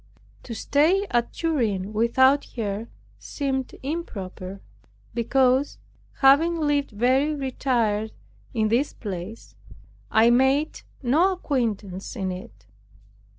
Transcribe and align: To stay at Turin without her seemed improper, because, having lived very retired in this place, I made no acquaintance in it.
To 0.41 0.55
stay 0.55 1.05
at 1.11 1.31
Turin 1.31 1.93
without 1.93 2.45
her 2.55 2.87
seemed 3.19 3.75
improper, 3.83 4.59
because, 5.13 5.77
having 6.21 6.57
lived 6.59 6.89
very 6.89 7.35
retired 7.35 8.11
in 8.51 8.69
this 8.69 8.93
place, 8.93 9.53
I 10.09 10.31
made 10.31 10.81
no 11.03 11.33
acquaintance 11.33 12.15
in 12.15 12.31
it. 12.31 12.65